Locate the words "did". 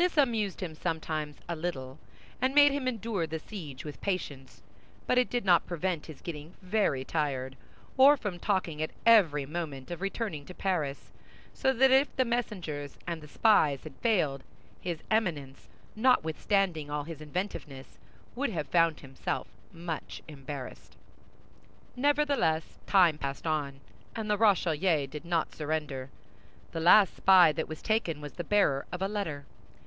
5.28-5.44, 25.06-25.26